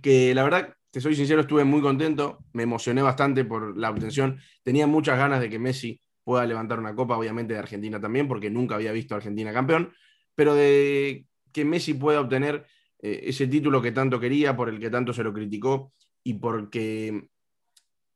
[0.02, 4.40] que la verdad, te soy sincero, estuve muy contento, me emocioné bastante por la obtención,
[4.64, 8.50] tenía muchas ganas de que Messi pueda levantar una copa, obviamente de Argentina también, porque
[8.50, 9.94] nunca había visto a Argentina campeón,
[10.34, 12.66] pero de que Messi pueda obtener
[13.00, 17.30] eh, ese título que tanto quería, por el que tanto se lo criticó, y porque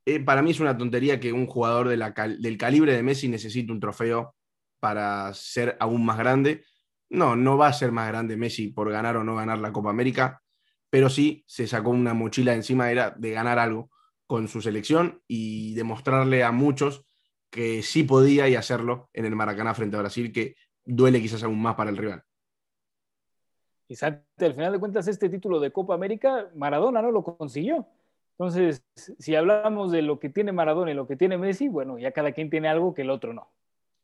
[0.06, 3.80] eh, para mí es una tontería que un jugador del calibre de Messi necesite un
[3.80, 4.36] trofeo
[4.80, 6.66] para ser aún más grande.
[7.10, 9.90] No, no va a ser más grande Messi por ganar o no ganar la Copa
[9.90, 10.42] América,
[10.90, 13.92] pero sí se sacó una mochila encima era de ganar algo
[14.28, 17.06] con su selección y demostrarle a muchos
[17.50, 21.62] que sí podía y hacerlo en el Maracaná frente a Brasil, que duele quizás aún
[21.62, 22.24] más para el rival.
[23.92, 27.86] Y al final de cuentas, este título de Copa América, Maradona no lo consiguió.
[28.40, 32.12] Entonces, si hablamos de lo que tiene Maradona y lo que tiene Messi, bueno, ya
[32.12, 33.52] cada quien tiene algo que el otro no.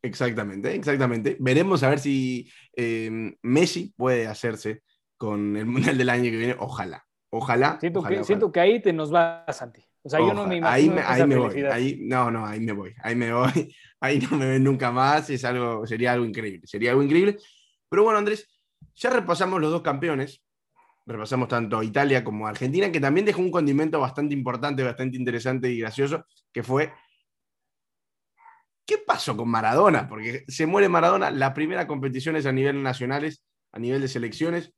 [0.01, 1.37] Exactamente, exactamente.
[1.39, 4.83] Veremos a ver si eh, Messi puede hacerse
[5.17, 6.55] con el Mundial del año que viene.
[6.59, 7.79] Ojalá, ojalá.
[7.79, 9.81] Siento, que, siento que ahí te nos va, Santi.
[10.03, 11.01] O sea, yo no me imagino.
[11.05, 11.63] Ahí, me, voy.
[11.63, 12.93] Ahí, no, no, ahí me voy.
[13.03, 13.73] Ahí me voy.
[13.99, 15.29] Ahí no me ven nunca más.
[15.29, 16.67] Es algo, sería algo increíble.
[16.67, 17.37] Sería algo increíble.
[17.89, 18.47] Pero bueno, Andrés,
[18.97, 20.41] ya repasamos los dos campeones.
[21.05, 25.79] Repasamos tanto Italia como Argentina, que también dejó un condimento bastante importante, bastante interesante y
[25.79, 26.91] gracioso, que fue
[28.87, 30.07] ¿qué pasó con Maradona?
[30.07, 34.73] Porque se muere Maradona, las primeras competiciones a nivel nacionales, a nivel de selecciones,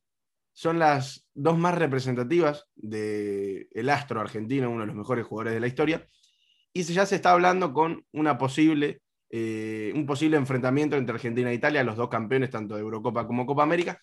[0.52, 5.60] son las dos más representativas del el astro argentino, uno de los mejores jugadores de
[5.60, 6.06] la historia,
[6.72, 11.54] y ya se está hablando con una posible, eh, un posible enfrentamiento entre Argentina e
[11.54, 14.00] Italia, los dos campeones tanto de Eurocopa como Copa América,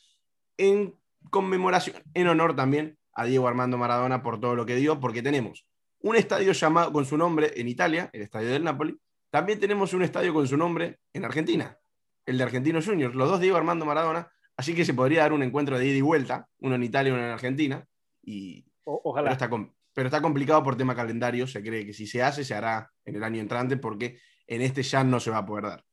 [0.57, 0.95] en
[1.29, 5.65] conmemoración, en honor también a Diego Armando Maradona por todo lo que dio, porque tenemos
[6.01, 8.97] un estadio llamado con su nombre en Italia, el Estadio del Napoli,
[9.29, 11.77] también tenemos un estadio con su nombre en Argentina,
[12.25, 15.43] el de Argentinos Juniors, los dos Diego Armando Maradona, así que se podría dar un
[15.43, 17.85] encuentro de ida y vuelta, uno en Italia y uno en Argentina.
[18.23, 19.29] Y, ojalá.
[19.29, 22.53] Pero está, pero está complicado por tema calendario, se cree que si se hace, se
[22.53, 25.83] hará en el año entrante, porque en este ya no se va a poder dar.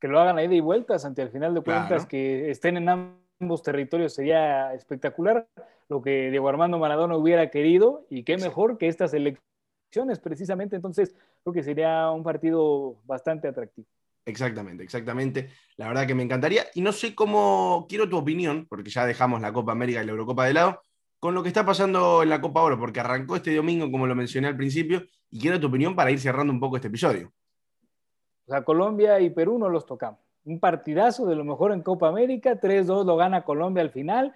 [0.00, 2.88] Que lo hagan a ida y vuelta, ante al final de cuentas, que estén en
[2.88, 3.20] ambos
[3.62, 5.48] territorios sería espectacular,
[5.88, 11.14] lo que Diego Armando Maradona hubiera querido, y qué mejor que estas elecciones precisamente, entonces
[11.42, 13.88] creo que sería un partido bastante atractivo.
[14.26, 15.50] Exactamente, exactamente.
[15.76, 16.66] La verdad que me encantaría.
[16.74, 20.12] Y no sé cómo, quiero tu opinión, porque ya dejamos la Copa América y la
[20.12, 20.82] Eurocopa de lado,
[21.18, 24.14] con lo que está pasando en la Copa Oro, porque arrancó este domingo, como lo
[24.14, 27.32] mencioné al principio, y quiero tu opinión para ir cerrando un poco este episodio.
[28.46, 30.29] O sea, Colombia y Perú no los tocamos.
[30.50, 34.34] Un partidazo de lo mejor en Copa América, 3-2 lo gana Colombia al final.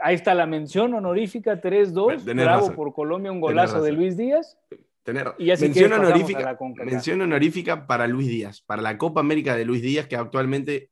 [0.00, 2.24] Ahí está la mención honorífica 3-2.
[2.34, 4.58] Bravo por Colombia, un golazo de Luis Díaz.
[5.02, 9.82] Tener, y mención, honorífica, mención honorífica para Luis Díaz, para la Copa América de Luis
[9.82, 10.88] Díaz, que actualmente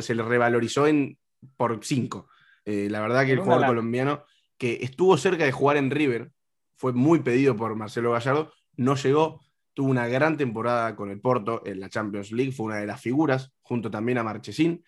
[0.00, 1.18] se le revalorizó en,
[1.56, 2.28] por 5.
[2.64, 4.22] Eh, la verdad que el jugador colombiano,
[4.56, 6.30] que estuvo cerca de jugar en River,
[6.76, 9.40] fue muy pedido por Marcelo Gallardo, no llegó,
[9.74, 13.00] tuvo una gran temporada con el Porto en la Champions League, fue una de las
[13.00, 14.84] figuras, junto también a Marchesín,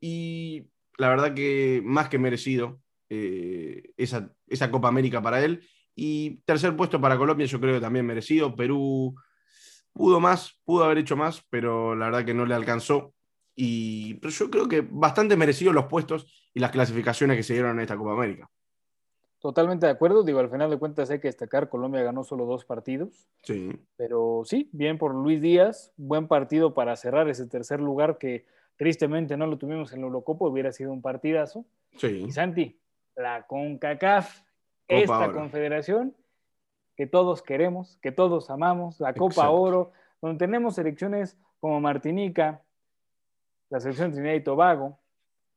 [0.00, 5.66] y la verdad que más que merecido eh, esa, esa, Copa América para él.
[5.94, 8.54] Y tercer puesto para Colombia, yo creo que también merecido.
[8.54, 9.14] Perú
[9.92, 13.14] pudo más, pudo haber hecho más, pero la verdad que no le alcanzó.
[13.54, 17.72] Y pero yo creo que bastante merecido los puestos y las clasificaciones que se dieron
[17.72, 18.48] en esta Copa América.
[19.38, 20.22] Totalmente de acuerdo.
[20.22, 23.28] Digo, al final de cuentas hay que destacar, Colombia ganó solo dos partidos.
[23.42, 23.70] Sí.
[23.96, 28.46] Pero sí, bien por Luis Díaz, buen partido para cerrar ese tercer lugar que
[28.76, 31.64] tristemente no lo tuvimos en la Eurocopa, hubiera sido un partidazo.
[31.96, 32.24] Sí.
[32.26, 32.78] Y Santi,
[33.16, 34.42] la CONCACAF,
[34.86, 36.14] esta confederación
[36.96, 42.62] que todos queremos, que todos amamos, la Copa Oro, donde tenemos selecciones como Martinica,
[43.70, 44.98] la selección de Trinidad y Tobago,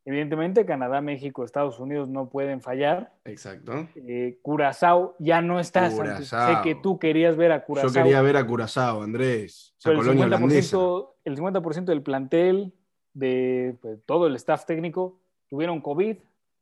[0.03, 3.13] Evidentemente, Canadá, México, Estados Unidos no pueden fallar.
[3.25, 3.87] Exacto.
[3.95, 5.91] Eh, Curazao ya no está.
[5.91, 7.89] Sé que tú querías ver a Curazao.
[7.89, 9.75] Yo quería ver a Curazao, Andrés.
[9.85, 12.73] el, 50%, el 50% del plantel,
[13.13, 16.17] de pues, todo el staff técnico, tuvieron COVID,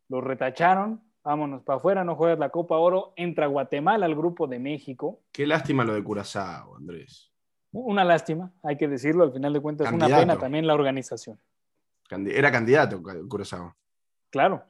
[0.09, 1.01] los retacharon.
[1.23, 3.13] Vámonos para afuera, no juegas la Copa Oro.
[3.15, 5.21] Entra Guatemala al grupo de México.
[5.31, 7.31] Qué lástima lo de Curazao, Andrés.
[7.71, 9.23] Una lástima, hay que decirlo.
[9.23, 11.39] Al final de cuentas, es una pena también la organización.
[12.09, 13.75] Era candidato Curazao.
[14.29, 14.63] Claro.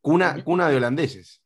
[0.00, 1.42] Cuna, cuna de holandeses.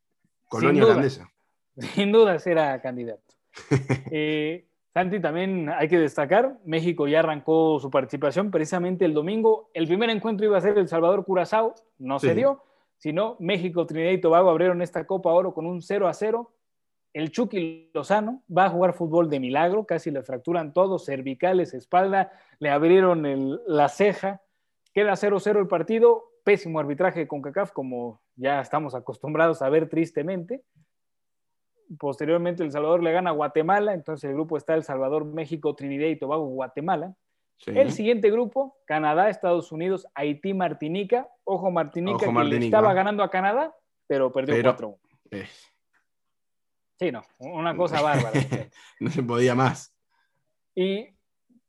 [0.48, 1.30] Colonia holandesa.
[1.94, 3.34] Sin dudas era candidato.
[4.10, 9.70] eh, Santi, también hay que destacar, México ya arrancó su participación precisamente el domingo.
[9.72, 12.64] El primer encuentro iba a ser El Salvador-Curazao, no se dio,
[12.98, 16.52] sino México, Trinidad y Tobago abrieron esta Copa Oro con un 0 a 0.
[17.12, 22.32] El Chucky Lozano va a jugar fútbol de milagro, casi le fracturan todos, cervicales, espalda,
[22.58, 24.42] le abrieron la ceja,
[24.92, 30.62] queda 0-0 el partido, pésimo arbitraje con CACAF, como ya estamos acostumbrados a ver tristemente.
[31.98, 36.08] Posteriormente El Salvador le gana a Guatemala, entonces el grupo está El Salvador, México, Trinidad
[36.08, 37.14] y Tobago, Guatemala.
[37.66, 41.28] El siguiente grupo, Canadá, Estados Unidos, Haití, Martinica.
[41.44, 43.74] Ojo Martinica que estaba ganando a Canadá,
[44.06, 44.96] pero perdió 4-1.
[46.98, 48.32] Sí, no, una cosa bárbara.
[49.00, 49.94] no se podía más.
[50.74, 51.08] Y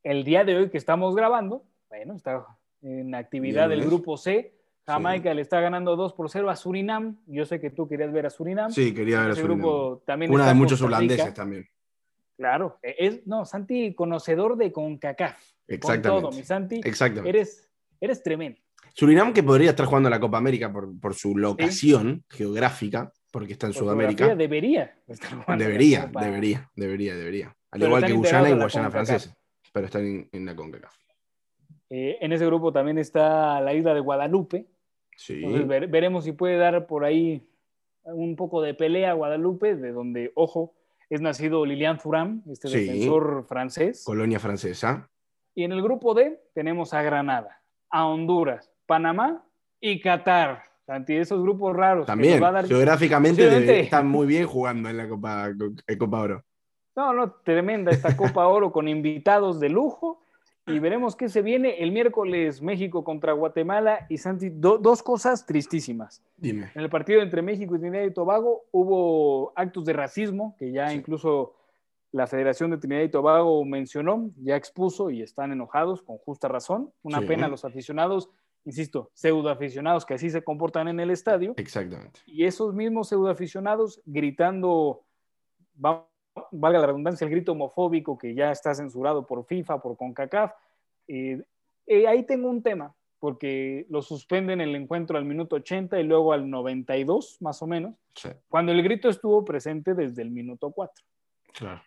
[0.04, 2.46] el día de hoy que estamos grabando, bueno, está
[2.82, 4.54] en actividad del grupo C,
[4.86, 7.18] Jamaica le está ganando 2 por 0 a Surinam.
[7.28, 8.72] Yo sé que tú querías ver a Surinam.
[8.72, 9.60] Sí, quería ver a Surinam.
[9.60, 11.68] Grupo también Una de muchos holandeses también.
[12.38, 15.38] Claro, e, es, no, Santi, conocedor de CONCACAF.
[15.68, 16.10] Exactamente.
[16.10, 16.82] Con todo, mi Santi.
[16.84, 17.30] Exactamente.
[17.30, 18.60] Eres, eres tremendo.
[18.94, 23.68] Surinam que podría estar jugando la Copa América por, por su locación geográfica, porque está
[23.68, 24.36] en Sudamérica.
[24.36, 27.56] Debería estar jugando Debería, debería, debería, debería.
[27.70, 29.38] Al igual que Guyana y Guayana Francesa.
[29.72, 31.01] Pero están en, en la CONCACAF.
[31.94, 34.66] Eh, en ese grupo también está la isla de Guadalupe.
[35.18, 35.44] Sí.
[35.44, 37.46] Entonces veremos si puede dar por ahí
[38.04, 40.74] un poco de pelea a Guadalupe, de donde, ojo,
[41.10, 44.04] es nacido Lilian Thuram, este defensor francés.
[44.06, 45.10] Colonia francesa.
[45.54, 49.46] Y en el grupo D tenemos a Granada, a Honduras, Panamá
[49.82, 50.64] y Qatar.
[50.86, 52.08] Santi, esos grupos raros.
[52.08, 55.50] También, geográficamente están muy bien jugando en la Copa,
[56.00, 56.44] Copa Oro.
[56.96, 60.21] No, no, tremenda esta Copa Oro con invitados de lujo
[60.68, 66.24] y veremos qué se viene el miércoles México contra Guatemala y Santi, dos cosas tristísimas.
[66.38, 66.72] Dime.
[66.76, 70.94] En el partido entre México y Trinidad y Tobago hubo actos de racismo que ya
[70.94, 71.56] incluso
[72.12, 76.92] la Federación de Trinidad y Tobago mencionó, ya expuso y están enojados con justa razón.
[77.04, 78.30] Una pena a los aficionados,
[78.66, 81.54] insisto, pseudo aficionados que así se comportan en el estadio.
[81.58, 82.20] Exactamente.
[82.26, 85.06] Y esos mismos pseudo aficionados gritando,
[85.74, 86.11] vamos
[86.52, 90.52] valga la redundancia, el grito homofóbico que ya está censurado por FIFA, por CONCACAF.
[91.08, 91.42] Eh,
[91.88, 96.34] eh, ahí tengo un tema, porque lo suspenden el encuentro al minuto 80 y luego
[96.34, 97.96] al 92, más o menos,
[98.50, 101.06] cuando el grito estuvo presente desde el minuto 4.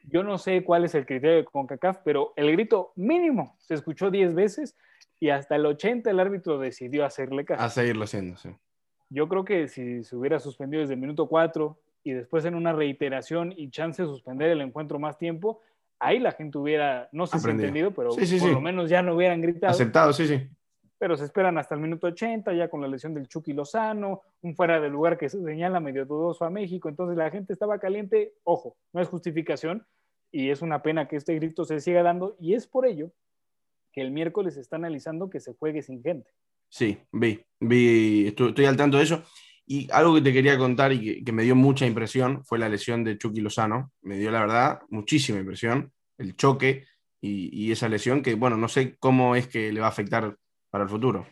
[0.04, 4.10] Yo no sé cuál es el criterio de CONCACAF, pero el grito mínimo se escuchó
[4.10, 4.76] 10 veces
[5.18, 7.62] y hasta el 80 el árbitro decidió hacerle caso.
[7.62, 8.50] A seguirlo haciendo, sí.
[9.08, 12.72] Yo creo que si se hubiera suspendido desde el minuto 4 y después en una
[12.72, 15.60] reiteración y chance de suspender el encuentro más tiempo,
[15.98, 19.40] ahí la gente hubiera, no sé si entendido, pero por lo menos ya no hubieran
[19.40, 19.72] gritado.
[19.72, 20.46] Aceptado, sí, sí.
[20.98, 24.54] Pero se esperan hasta el minuto 80, ya con la lesión del Chucky Lozano, un
[24.54, 28.34] fuera de lugar que se señala medio dudoso a México, entonces la gente estaba caliente,
[28.44, 29.86] ojo, no es justificación,
[30.30, 33.10] y es una pena que este grito se siga dando, y es por ello
[33.92, 36.30] que el miércoles está analizando que se juegue sin gente.
[36.68, 39.22] Sí, vi, vi, estoy al tanto de eso.
[39.66, 43.02] Y algo que te quería contar y que, me dio mucha impresión fue la lesión
[43.02, 43.92] de Chucky Lozano.
[44.02, 45.92] Me dio, la verdad, muchísima impresión.
[46.18, 46.84] El choque
[47.20, 50.36] y, esa lesión que, bueno, no sé cómo es que le va a afectar
[50.68, 51.26] para el futuro.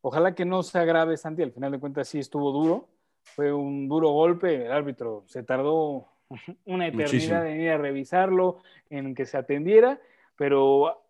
[0.00, 1.42] Ojalá que no se agrave, Santi.
[1.42, 2.88] Al final de cuentas, sí estuvo duro.
[3.24, 4.66] Fue un duro golpe.
[4.66, 6.06] El árbitro se tardó
[6.64, 10.00] una eternidad en ir a revisarlo, en que se atendiera.
[10.36, 11.02] Pero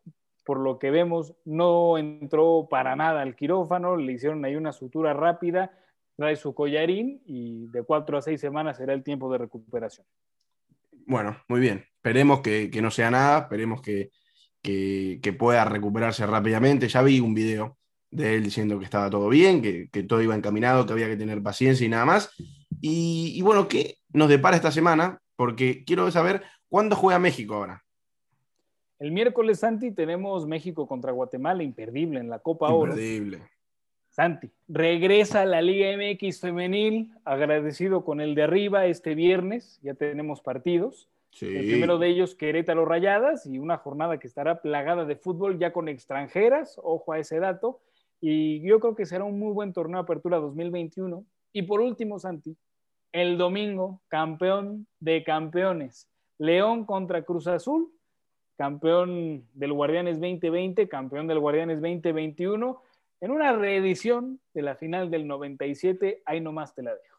[0.49, 5.13] por lo que vemos, no entró para nada al quirófano, le hicieron ahí una sutura
[5.13, 5.79] rápida,
[6.17, 10.07] trae su collarín y de cuatro a seis semanas será el tiempo de recuperación.
[11.05, 11.85] Bueno, muy bien.
[11.97, 14.11] Esperemos que, no sea nada, esperemos que,
[14.63, 16.89] que, pueda recuperarse rápidamente.
[16.89, 17.77] Ya vi un video
[18.11, 21.43] de él diciendo que estaba todo bien, que, todo iba encaminado, que había que tener
[21.43, 22.33] paciencia y nada más.
[22.81, 25.21] Y, bueno, ¿qué nos depara esta semana?
[25.37, 27.85] Porque quiero saber cuándo juega México ahora.
[28.99, 32.93] El miércoles, Santi, tenemos México contra Guatemala, imperdible en la Copa Oro.
[32.93, 33.43] Imperdible.
[34.11, 39.95] Santi, regresa a la Liga MX femenil, agradecido con el de arriba este viernes, ya
[39.95, 41.09] tenemos partidos.
[41.41, 45.73] El primero de ellos, Querétaro Rayadas, y una jornada que estará plagada de fútbol ya
[45.73, 47.79] con extranjeras, ojo a ese dato,
[48.21, 51.25] y yo creo que será un muy buen torneo de apertura 2021.
[51.53, 52.57] Y por último, Santi,
[53.13, 57.93] el domingo, campeón de campeones, León contra Cruz Azul,
[58.59, 62.83] campeón del Guardianes 2020, campeón del Guardianes 2021,
[63.21, 67.19] en una reedición de la final del 97, ahí nomás te la dejo.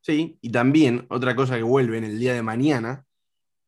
[0.00, 3.06] Sí, y también otra cosa que vuelve en el día de mañana,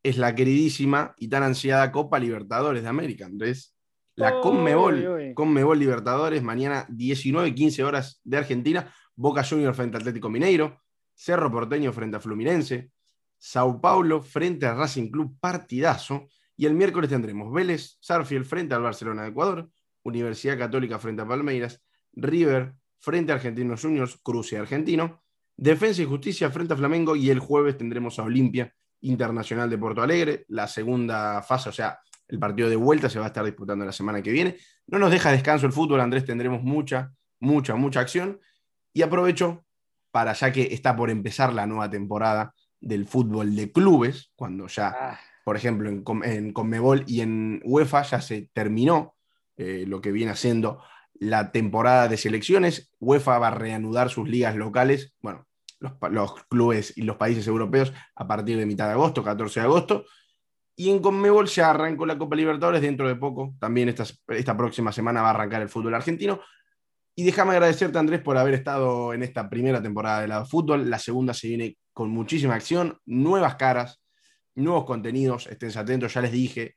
[0.02, 3.76] es la queridísima y tan ansiada Copa Libertadores de América, Andrés.
[4.16, 10.28] La Conmebol, Conmebol Libertadores, mañana 19, 15 horas de Argentina, Boca Juniors frente a Atlético
[10.28, 10.80] Mineiro,
[11.14, 12.90] Cerro Porteño frente a Fluminense,
[13.38, 16.26] Sao Paulo frente a Racing Club Partidazo,
[16.62, 19.68] y el miércoles tendremos Vélez, Sarfield frente al Barcelona de Ecuador,
[20.04, 21.82] Universidad Católica frente a Palmeiras,
[22.12, 25.24] River frente a Argentinos Juniors, Cruce Argentino,
[25.56, 30.02] Defensa y Justicia frente a Flamengo, y el jueves tendremos a Olimpia Internacional de Porto
[30.02, 31.98] Alegre, la segunda fase, o sea,
[32.28, 34.56] el partido de vuelta se va a estar disputando la semana que viene.
[34.86, 38.40] No nos deja descanso el fútbol, Andrés, tendremos mucha, mucha, mucha acción.
[38.92, 39.64] Y aprovecho
[40.12, 44.94] para, ya que está por empezar la nueva temporada del fútbol de clubes, cuando ya,
[44.96, 45.20] ah.
[45.44, 49.16] Por ejemplo, en, Conmebol y en UEFA ya se terminó
[49.56, 50.82] eh, lo que viene haciendo
[51.14, 52.90] la temporada de selecciones.
[53.00, 55.46] UEFA va a reanudar sus ligas locales, bueno,
[55.80, 60.04] los, clubes y los países europeos a partir de mitad de agosto, 14 de agosto.
[60.74, 63.54] Y en Conmebol ya arrancó la Copa Libertadores dentro de poco.
[63.60, 66.40] También esta, esta próxima semana va a arrancar el fútbol argentino.
[67.14, 70.88] Y déjame agradecerte, Andrés, por haber estado en esta primera temporada de la fútbol.
[70.88, 74.01] La segunda se viene con muchísima acción, nuevas caras,
[74.54, 75.46] nuevos contenidos.
[75.46, 76.76] Estén atentos, ya les dije.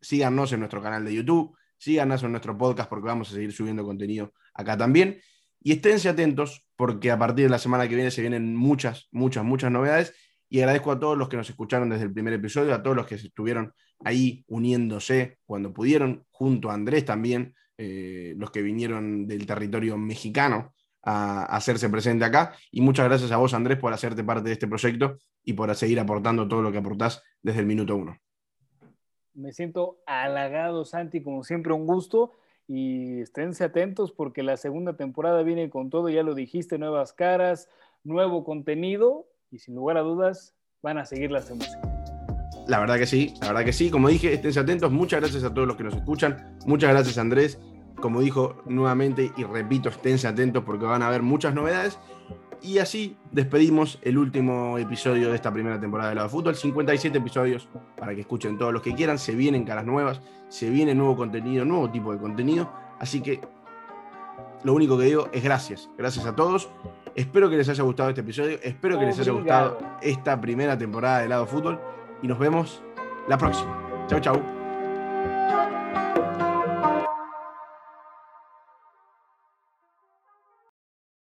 [0.00, 3.84] Síganos en nuestro canal de YouTube, síganos en nuestro podcast porque vamos a seguir subiendo
[3.84, 5.20] contenido acá también.
[5.62, 9.44] Y esténse atentos porque a partir de la semana que viene se vienen muchas, muchas,
[9.44, 10.14] muchas novedades.
[10.48, 13.06] Y agradezco a todos los que nos escucharon desde el primer episodio, a todos los
[13.06, 13.72] que estuvieron
[14.04, 20.74] ahí uniéndose cuando pudieron, junto a Andrés también, eh, los que vinieron del territorio mexicano
[21.02, 22.54] a, hacerse presente acá.
[22.70, 26.00] Y muchas gracias a vos, Andrés, por hacerte parte de este proyecto y por seguir
[26.00, 28.16] aportando todo lo que aportás desde el minuto uno.
[29.34, 32.32] Me siento halagado, Santi, como siempre, un gusto
[32.66, 37.68] y esténse atentos porque la segunda temporada viene con todo, ya lo dijiste, nuevas caras,
[38.04, 41.84] nuevo contenido y sin lugar a dudas van a seguir las emociones.
[42.68, 45.52] La verdad que sí, la verdad que sí, como dije, esténse atentos, muchas gracias a
[45.52, 47.58] todos los que nos escuchan, muchas gracias Andrés,
[48.00, 51.98] como dijo nuevamente y repito, esténse atentos porque van a haber muchas novedades
[52.62, 56.54] y así despedimos el último episodio de esta primera temporada de Lado Fútbol.
[56.54, 59.18] 57 episodios para que escuchen todos los que quieran.
[59.18, 62.70] Se vienen caras nuevas, se viene nuevo contenido, nuevo tipo de contenido.
[62.98, 63.40] Así que
[64.62, 65.88] lo único que digo es gracias.
[65.96, 66.68] Gracias a todos.
[67.14, 68.58] Espero que les haya gustado este episodio.
[68.62, 71.80] Espero que les haya gustado esta primera temporada de Lado Fútbol.
[72.22, 72.82] Y nos vemos
[73.26, 74.06] la próxima.
[74.06, 74.60] Chau, chau.